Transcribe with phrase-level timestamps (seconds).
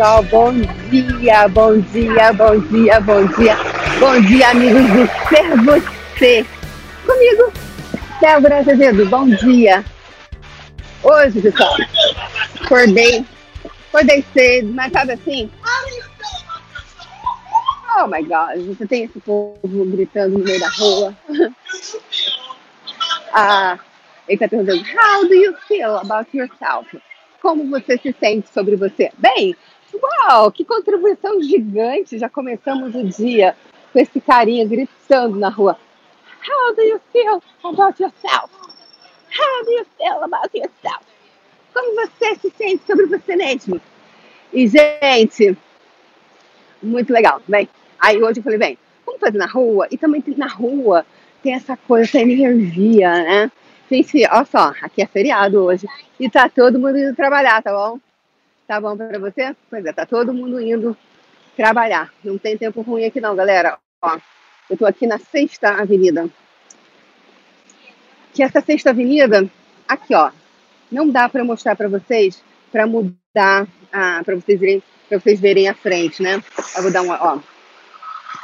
[0.00, 0.22] pessoal.
[0.22, 0.52] Bom
[0.90, 3.56] dia, bom dia, bom dia, bom dia.
[3.98, 6.46] Bom dia, amigos do Ser Você.
[7.06, 7.52] Comigo,
[8.20, 9.04] Débora Azevedo.
[9.06, 9.84] Bom dia.
[11.02, 11.76] Hoje, pessoal,
[12.62, 13.24] acordei,
[13.88, 15.50] acordei cedo, mas sabe assim?
[17.98, 21.14] Oh my God, você tem esse povo gritando no meio da rua.
[23.34, 23.78] ah,
[24.26, 26.86] ele está perguntando, how do you feel about yourself?
[27.42, 29.10] Como você se sente sobre você?
[29.18, 29.56] Bem,
[29.96, 32.18] uau, que contribuição gigante!
[32.18, 33.56] Já começamos o dia
[33.92, 35.78] com esse carinha gritando na rua.
[36.48, 38.50] How do you feel about yourself?
[39.30, 41.04] How do you feel about yourself?
[41.72, 43.80] Como você se sente sobre você mesmo?
[44.52, 45.56] E, gente,
[46.82, 47.40] muito legal.
[47.46, 49.86] Bem, aí hoje eu falei, bem, vamos fazer na rua?
[49.90, 51.04] E também na rua
[51.42, 53.52] tem essa coisa, essa energia, né?
[53.90, 55.86] Gente, olha só, aqui é feriado hoje
[56.18, 57.98] e tá todo mundo indo trabalhar, tá bom?
[58.70, 59.56] Tá bom para você?
[59.68, 60.96] Pois é, tá todo mundo indo
[61.56, 62.14] trabalhar.
[62.22, 63.76] Não tem tempo ruim aqui não, galera.
[64.00, 64.16] Ó,
[64.70, 66.30] eu tô aqui na Sexta Avenida.
[68.32, 69.50] Que essa Sexta Avenida,
[69.88, 70.30] aqui ó,
[70.88, 75.74] não dá para mostrar para vocês, para mudar, para vocês verem, para vocês verem a
[75.74, 76.40] frente, né?
[76.76, 77.38] Eu vou dar uma, ó,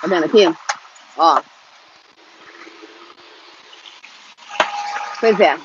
[0.00, 0.52] tá vendo aqui?
[1.16, 1.40] Ó,
[5.20, 5.56] Pois é.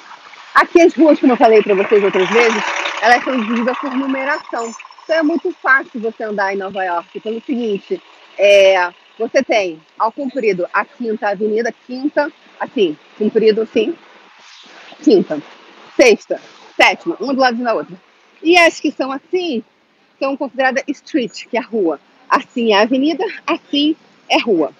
[0.53, 4.73] Aqui as ruas, como eu falei para vocês outras vezes, elas são divididas por numeração.
[5.03, 8.01] Então é muito fácil você andar em Nova York pelo seguinte:
[8.37, 13.93] é, você tem ao comprido a Quinta Avenida, Quinta, assim, comprido assim,
[15.03, 15.41] Quinta,
[15.97, 16.39] Sexta,
[16.77, 17.95] Sétima, uma do lado da outra.
[18.41, 19.61] E as que são assim
[20.17, 21.99] são consideradas street, que é rua.
[22.29, 23.97] Assim é avenida, assim
[24.29, 24.71] é rua.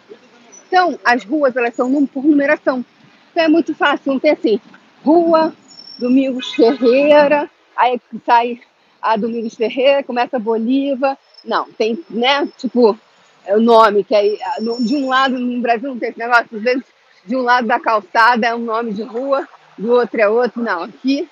[0.68, 2.86] Então, as ruas elas são por numeração.
[3.32, 4.62] Então é muito fácil, não tem assim,
[5.04, 5.54] rua,
[6.00, 8.61] Domingos Ferreira, aí sai
[9.01, 11.17] a Domingos Ferreira, começa a Bolívar.
[11.44, 12.97] Não, tem, né, tipo,
[13.45, 14.39] é o nome, que aí,
[14.79, 16.84] de um lado, no Brasil não tem esse negócio, às vezes
[17.25, 19.47] de um lado da calçada é um nome de rua,
[19.78, 20.84] do outro é outro, não.
[20.84, 21.28] Aqui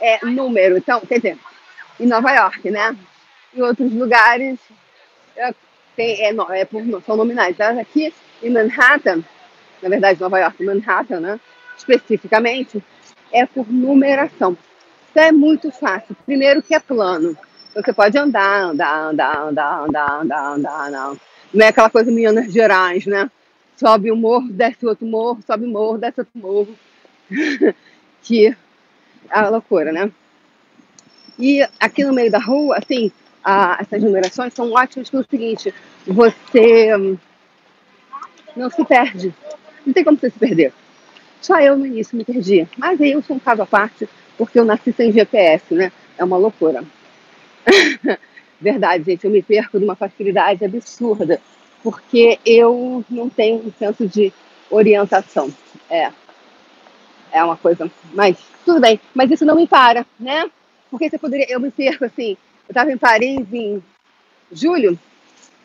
[0.00, 1.38] é número, então, quer dizer,
[1.98, 2.96] em Nova York, né?
[3.54, 4.58] Em outros lugares
[5.36, 5.54] é,
[5.94, 7.56] tem, é, é por, são nominais.
[7.56, 7.70] Tá?
[7.70, 8.12] Aqui
[8.42, 9.22] em Manhattan,
[9.82, 11.40] na verdade, Nova York, Manhattan, né?
[11.76, 12.82] Especificamente,
[13.32, 14.56] é por numeração.
[15.16, 16.14] Então é muito fácil.
[16.26, 17.34] Primeiro que é plano.
[17.74, 21.18] Você pode andar, andar, andar, andar, andar, andar, andar, não.
[21.54, 23.30] Não é aquela coisa Minas Gerais, né?
[23.78, 26.68] Sobe um morro, desce outro morro, sobe um morro, desce outro morro.
[28.20, 28.56] que é
[29.30, 30.12] a loucura, né?
[31.38, 33.10] E aqui no meio da rua, assim,
[33.42, 35.72] a, essas numerações são ótimas pelo seguinte:
[36.06, 37.16] você hum,
[38.54, 39.34] não se perde.
[39.86, 40.74] Não tem como você se perder.
[41.40, 42.68] Só eu no início me perdia.
[42.76, 44.06] Mas aí eu sou um caso à parte,
[44.36, 45.92] porque eu nasci sem GPS, né?
[46.18, 46.84] É uma loucura.
[48.60, 51.40] Verdade, gente, eu me perco de uma facilidade absurda,
[51.82, 54.32] porque eu não tenho um senso de
[54.70, 55.52] orientação.
[55.90, 56.10] É.
[57.32, 57.90] É uma coisa.
[58.14, 59.00] Mas tudo bem.
[59.14, 60.50] Mas isso não me para, né?
[60.90, 61.46] Porque você poderia.
[61.50, 62.36] Eu me perco assim.
[62.68, 63.82] Eu estava em Paris em
[64.50, 64.98] julho,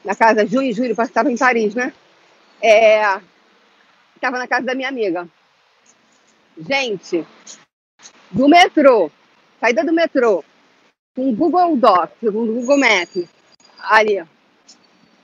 [0.04, 1.94] na casa, junho e julho, estava em Paris, né?
[2.62, 3.20] É,
[4.16, 5.28] estava na casa da minha amiga.
[6.58, 7.26] Gente,
[8.32, 9.12] do metrô,
[9.60, 10.44] saída do metrô,
[11.16, 13.28] com Google Docs, com Google Maps,
[13.80, 14.24] ali,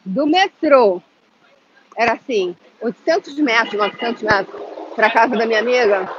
[0.06, 1.02] do metrô,
[1.96, 4.62] era assim, 800 metros, 900 metros,
[4.96, 6.10] para casa da minha amiga.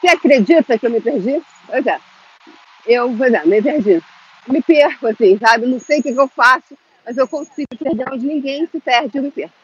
[0.00, 1.42] Você acredita que eu me perdi?
[1.66, 1.98] Pois é,
[2.86, 4.02] eu, pois é, me perdi.
[4.48, 5.66] Me perco, assim, sabe?
[5.66, 9.18] Não sei o que, que eu faço, mas eu consigo perder onde ninguém se perde,
[9.18, 9.54] eu me perco.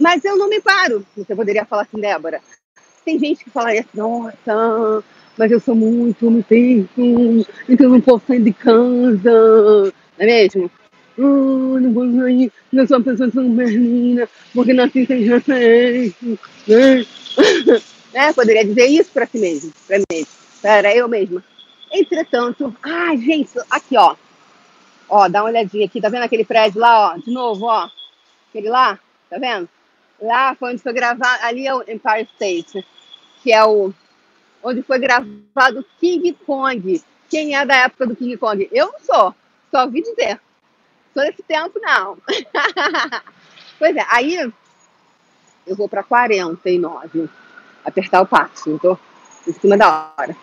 [0.00, 1.04] Mas eu não me paro.
[1.16, 2.40] Você poderia falar assim, Débora.
[3.04, 5.04] Tem gente que falaria assim, nossa,
[5.38, 9.22] mas eu sou muito, me perco, então não posso sair de casa.
[9.22, 10.68] Não é mesmo?
[11.16, 16.38] Oh, não vou sair, não sou uma pessoa tão berlina, porque nasci sem reflexo.
[16.66, 17.06] Né?
[18.14, 20.26] é, poderia dizer isso para si mesmo, para mim,
[20.60, 21.42] para eu mesma.
[21.92, 24.16] Entretanto, ah, gente, aqui, ó.
[25.08, 27.16] Ó, dá uma olhadinha aqui, tá vendo aquele prédio lá, ó?
[27.16, 27.88] De novo, ó.
[28.50, 28.98] Aquele lá,
[29.30, 29.68] tá vendo?
[30.20, 32.84] Lá foi onde foi gravado, ali é o Empire State,
[33.42, 33.92] que é o
[34.62, 37.02] onde foi gravado King Kong.
[37.28, 38.68] Quem é da época do King Kong?
[38.72, 39.34] Eu não sou,
[39.70, 40.40] só ouvi dizer.
[41.14, 42.18] Sou desse tempo, não.
[43.78, 44.52] pois é, aí
[45.66, 47.28] eu vou para 49,
[47.84, 48.98] apertar o passo, eu tô
[49.46, 50.36] em cima da hora.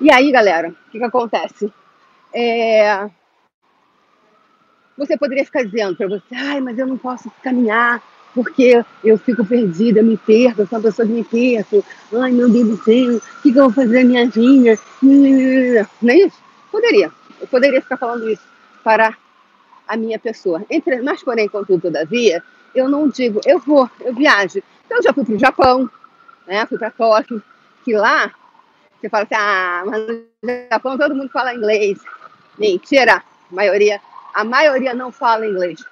[0.00, 1.72] E aí, galera, o que, que acontece?
[2.34, 3.08] É...
[4.96, 8.02] Você poderia ficar dizendo para você, ai, mas eu não posso caminhar
[8.34, 11.84] porque eu fico perdida, me perco, sou uma pessoa que me perco.
[12.14, 14.78] Ai, meu Deus do céu, o que, que eu vou fazer na minha vida?
[15.02, 16.38] Não é isso?
[16.70, 17.10] Poderia.
[17.40, 18.42] Eu poderia ficar falando isso
[18.84, 19.16] para
[19.88, 20.64] a minha pessoa.
[20.70, 22.42] Entre, mas, porém, contudo, todavia,
[22.74, 24.62] eu não digo, eu vou, eu viajo.
[24.86, 25.90] Então, eu já fui para o Japão,
[26.46, 26.66] né?
[26.66, 27.42] fui para Tóquio,
[27.84, 28.32] que lá
[29.00, 31.98] você fala assim, ah, mas no Japão todo mundo fala inglês.
[32.58, 34.00] Mentira, a maioria,
[34.34, 35.82] a maioria não fala inglês.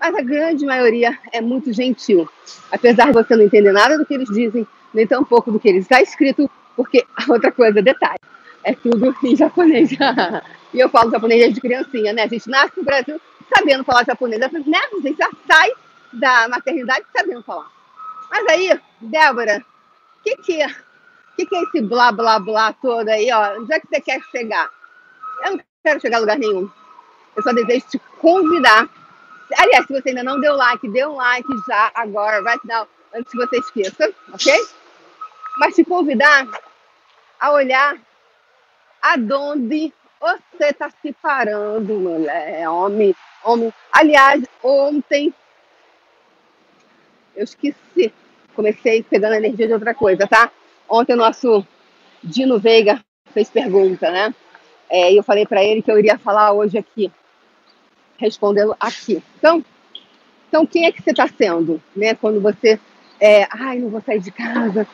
[0.00, 2.28] Mas a grande maioria é muito gentil.
[2.72, 5.68] Apesar de você não entender nada do que eles dizem, nem tão pouco do que
[5.68, 8.18] eles está escrito, porque outra coisa, detalhe,
[8.64, 9.90] é tudo em japonês.
[10.72, 12.22] e eu falo japonês desde criancinha, né?
[12.22, 13.20] A gente nasce no Brasil
[13.54, 14.40] sabendo falar japonês.
[14.40, 14.46] Né?
[14.46, 15.70] A gente já sai
[16.12, 17.70] da maternidade sabendo falar.
[18.30, 20.66] Mas aí, Débora, o que que,
[21.36, 23.60] que que é esse blá blá blá todo aí, ó?
[23.60, 24.70] Onde é que você quer chegar?
[25.44, 26.70] Eu não quero chegar a lugar nenhum.
[27.36, 28.88] Eu só desejo te convidar.
[29.56, 33.30] Aliás, se você ainda não deu like, dê um like já agora, right now, antes
[33.30, 34.52] que você esqueça, ok?
[35.58, 36.46] Mas te convidar
[37.38, 37.96] a olhar
[39.02, 43.72] aonde você está se parando, mulher, homem, homem.
[43.90, 45.34] Aliás, ontem
[47.34, 48.12] eu esqueci,
[48.54, 50.50] comecei pegando a energia de outra coisa, tá?
[50.88, 51.66] Ontem o nosso
[52.22, 53.00] Dino Veiga
[53.32, 54.34] fez pergunta, né?
[54.90, 57.10] É, e eu falei para ele que eu iria falar hoje aqui,
[58.20, 59.22] respondendo aqui.
[59.38, 59.64] Então,
[60.48, 62.14] então quem é que você está sendo, né?
[62.14, 62.78] Quando você,
[63.18, 64.86] é, ai, não vou sair de casa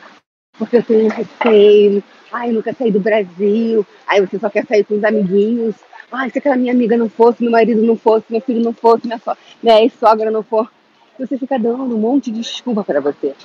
[0.57, 4.95] porque eu tenho receio, ai, nunca saí do Brasil, ai, você só quer sair com
[4.95, 5.75] os amiguinhos,
[6.11, 9.05] ai, se aquela minha amiga não fosse, meu marido não fosse, meu filho não fosse,
[9.05, 10.71] minha, so minha ex-sogra não for,
[11.19, 13.35] você fica dando um monte de desculpa para você.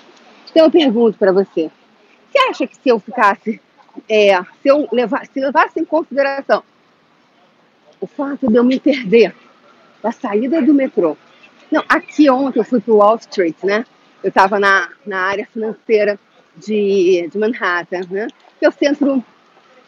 [0.50, 1.70] Então eu pergunto para você,
[2.30, 3.60] você acha que se eu ficasse,
[4.08, 6.62] é, se eu levar, se levasse em consideração
[8.00, 9.34] o fato de eu me perder
[10.02, 11.16] da saída do metrô,
[11.72, 13.86] não, aqui ontem eu fui para Wall Street, né?
[14.22, 16.18] Eu estava na, na área financeira
[16.54, 18.26] de, de Manhattan, né?
[18.58, 19.24] Que é o centro,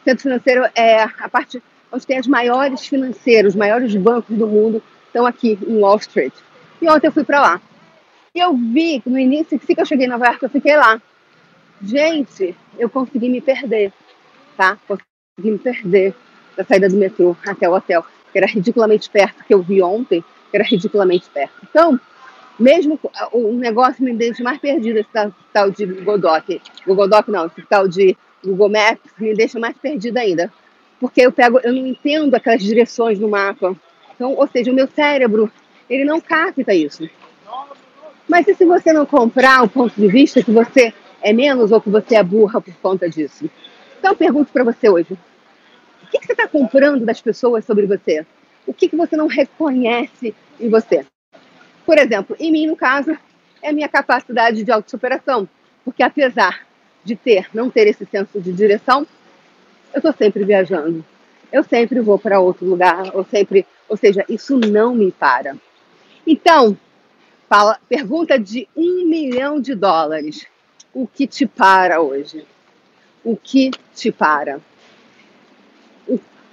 [0.03, 1.63] centro financeiro é a parte
[1.93, 6.33] onde tem as maiores financeiros, os maiores bancos do mundo estão aqui em Wall Street.
[6.81, 7.61] E ontem eu fui para lá.
[8.35, 10.77] E eu vi que no início, assim que eu cheguei em Nova York, eu fiquei
[10.77, 11.01] lá.
[11.83, 13.93] Gente, eu consegui me perder,
[14.57, 14.79] tá?
[14.89, 16.15] Consegui me perder
[16.57, 18.05] da saída do metrô até o hotel,
[18.35, 20.21] que era ridiculamente perto, que eu vi ontem,
[20.51, 21.55] que era ridiculamente perto.
[21.63, 22.01] Então,
[22.59, 22.99] mesmo
[23.33, 25.09] o negócio me deixa mais perdida, esse
[25.53, 26.45] tal, de Google Doc.
[26.85, 30.53] Google Doc não, esse tal de Google Maps me deixa mais perdida ainda.
[30.99, 33.77] Porque eu pego, eu não entendo aquelas direções no mapa.
[34.17, 35.49] Então, ou seja, o meu cérebro,
[35.89, 37.09] ele não capta isso.
[38.29, 40.93] Mas e se você não comprar o ponto de vista que você
[41.23, 43.49] é menos ou que você é burra por conta disso?
[44.01, 45.17] Então eu pergunto para você hoje:
[46.15, 48.27] que, que você está comprando das pessoas sobre você?
[48.67, 51.05] O que, que você não reconhece em você?
[51.85, 53.17] Por exemplo, em mim, no caso,
[53.63, 55.49] é a minha capacidade de autossuperação.
[55.85, 56.67] Porque apesar
[57.05, 59.07] de ter, não ter esse senso de direção,
[59.93, 61.05] eu estou sempre viajando.
[61.53, 65.57] Eu sempre vou para outro lugar, ou sempre, ou seja, isso não me para.
[66.27, 66.77] Então,
[67.49, 70.47] Fala, pergunta de um milhão de dólares.
[70.93, 72.45] O que te para hoje?
[73.23, 74.61] O que te para?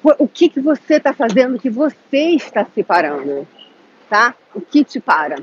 [0.04, 3.48] O, que, que você está fazendo que você está se parando?
[4.10, 4.34] Tá?
[4.54, 5.36] O que te para?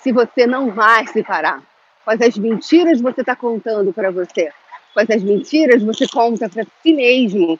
[0.00, 1.62] Se você não vai se parar,
[2.04, 4.50] quais as mentiras você está contando para você?
[4.92, 7.58] Quais as mentiras você conta para si mesmo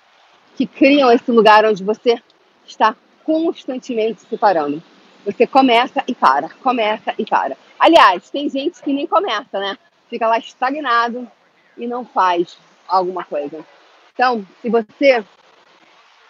[0.56, 2.20] que criam esse lugar onde você
[2.66, 4.82] está constantemente se parando?
[5.24, 7.56] Você começa e para, começa e para.
[7.78, 9.78] Aliás, tem gente que nem começa, né?
[10.10, 11.30] Fica lá estagnado
[11.78, 12.58] e não faz
[12.88, 13.64] alguma coisa.
[14.12, 15.24] Então, se você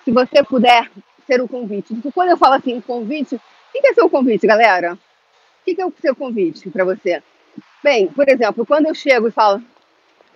[0.04, 0.90] se você puder
[1.26, 3.40] ser o convite, quando eu falo assim, convite, o
[3.72, 4.94] que é seu convite, galera?
[4.94, 7.22] O que é o seu convite para você?
[7.82, 9.62] Bem, por exemplo, quando eu chego e falo,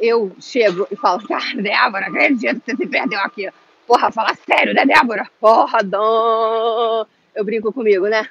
[0.00, 3.50] eu chego e falo, cara, Débora, acredito que você se perdeu aqui.
[3.86, 5.28] Porra, fala sério, né, Débora?
[5.40, 7.06] Porra, Dom.
[7.34, 8.28] Eu brinco comigo, né?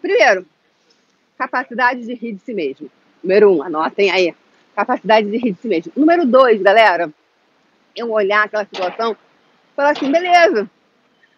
[0.00, 0.46] Primeiro,
[1.38, 2.90] capacidade de rir de si mesmo.
[3.22, 4.34] Número um, anotem aí.
[4.74, 5.92] Capacidade de rir de si mesmo.
[5.96, 7.10] Número dois, galera,
[7.94, 9.16] eu olhar aquela situação
[9.80, 10.70] falar assim, beleza,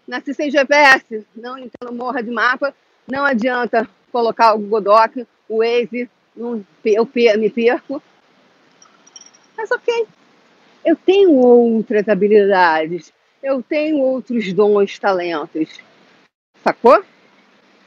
[0.06, 2.74] nasci sem GPS, não entendo morra de mapa,
[3.06, 5.16] não adianta colocar o Google Doc,
[5.48, 7.08] o Waze, não, eu
[7.38, 8.02] me perco.
[9.56, 10.08] Mas ok,
[10.84, 15.78] eu tenho outras habilidades, eu tenho outros dons, talentos.
[16.64, 17.04] Sacou?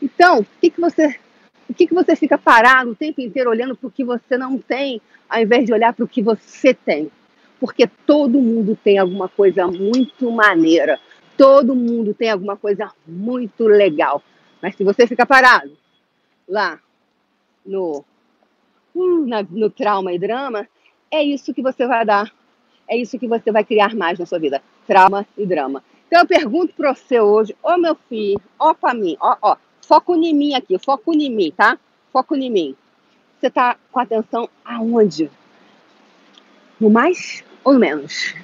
[0.01, 1.19] Então, o que, que você
[1.67, 4.57] o que, que você fica parado o tempo inteiro olhando para o que você não
[4.57, 7.11] tem, ao invés de olhar para o que você tem?
[7.59, 10.99] Porque todo mundo tem alguma coisa muito maneira,
[11.37, 14.21] todo mundo tem alguma coisa muito legal.
[14.61, 15.71] Mas se você fica parado
[16.47, 16.79] lá
[17.65, 18.03] no,
[19.25, 20.67] na, no trauma e drama,
[21.11, 22.31] é isso que você vai dar,
[22.87, 25.83] é isso que você vai criar mais na sua vida: trauma e drama.
[26.07, 30.15] Então eu pergunto para você hoje, ó meu filho, ó para mim, ó, ó, foco
[30.15, 31.79] em mim aqui, foco em mim, tá?
[32.11, 32.75] Foco em mim.
[33.39, 35.29] Você tá com atenção aonde?
[36.79, 38.35] No mais ou no menos?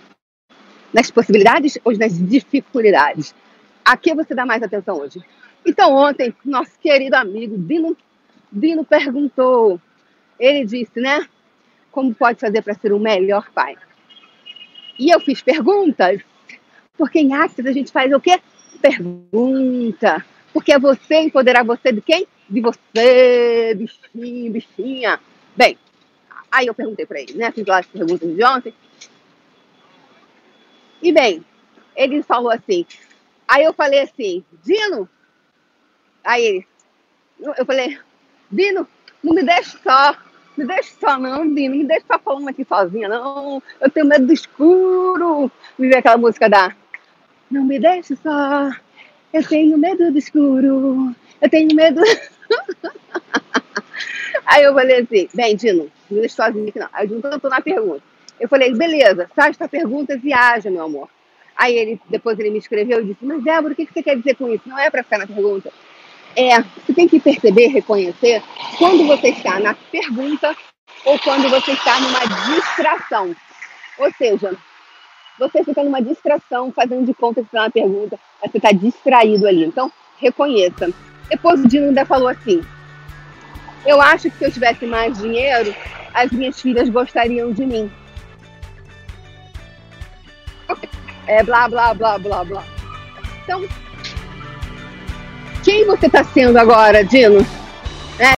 [0.93, 3.35] Nas possibilidades ou nas dificuldades?
[3.83, 5.21] A que você dá mais atenção hoje?
[5.65, 7.95] Então, ontem, nosso querido amigo Dino,
[8.51, 9.79] Dino perguntou.
[10.39, 11.27] Ele disse, né?
[11.91, 13.75] Como pode fazer para ser o melhor pai?
[14.97, 16.21] E eu fiz perguntas,
[16.97, 18.39] porque em Axis a gente faz o quê?
[18.81, 20.25] Pergunta.
[20.53, 22.27] Porque é você empoderar você de quem?
[22.49, 25.19] De você, bichinho, bichinha.
[25.55, 25.77] Bem,
[26.51, 27.51] aí eu perguntei para ele, né?
[27.51, 28.73] Fiz lá as perguntas de ontem.
[31.01, 31.43] E bem,
[31.95, 32.85] ele falou assim.
[33.47, 35.09] Aí eu falei assim, Dino.
[36.23, 36.67] Aí ele,
[37.57, 37.97] eu falei,
[38.51, 38.87] Dino,
[39.23, 40.15] não me deixe só.
[40.57, 41.75] Me deixe só, não, Dino.
[41.75, 43.63] Me deixe só falando aqui sozinha, não.
[43.79, 45.49] Eu tenho medo do escuro.
[45.77, 46.75] Me veio aquela música da.
[47.49, 48.69] Não me deixe só.
[49.33, 51.15] Eu tenho medo do escuro.
[51.41, 52.01] Eu tenho medo.
[54.45, 55.89] Aí eu falei assim, bem, Dino,
[56.19, 56.89] deixa sozinho aqui não.
[56.91, 58.03] Aí tô na pergunta.
[58.39, 61.07] Eu falei, beleza, faz tua pergunta, viaja, meu amor.
[61.55, 64.35] Aí ele, depois ele me escreveu e disse, mas Débora, o que você quer dizer
[64.35, 64.67] com isso?
[64.67, 65.71] Não é para ficar na pergunta.
[66.35, 68.41] É, você tem que perceber, reconhecer
[68.77, 70.55] quando você está na pergunta
[71.05, 72.21] ou quando você está numa
[72.55, 73.35] distração.
[73.99, 74.57] Ou seja,
[75.37, 79.47] você fica numa distração, fazendo de conta que está na pergunta, mas você está distraído
[79.47, 79.65] ali.
[79.65, 80.91] Então, reconheça.
[81.29, 82.61] Depois o Dino ainda falou assim:
[83.85, 85.75] Eu acho que se eu tivesse mais dinheiro,
[86.13, 87.91] as minhas filhas gostariam de mim.
[91.27, 92.63] É blá, blá, blá, blá, blá.
[93.43, 93.63] Então,
[95.63, 97.45] quem você está sendo agora, Dino?